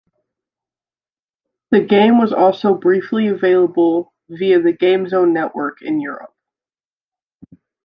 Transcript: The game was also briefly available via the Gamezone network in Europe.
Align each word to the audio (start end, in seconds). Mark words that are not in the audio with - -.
The 1.69 1.81
game 1.81 2.17
was 2.17 2.33
also 2.33 2.73
briefly 2.73 3.27
available 3.27 4.15
via 4.29 4.59
the 4.59 4.73
Gamezone 4.73 5.31
network 5.31 5.83
in 5.83 6.01
Europe. 6.01 6.33